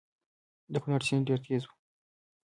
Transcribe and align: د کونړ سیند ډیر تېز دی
د 0.73 0.75
کونړ 0.83 1.01
سیند 1.07 1.23
ډیر 1.27 1.39
تېز 1.45 1.63
دی 1.69 1.73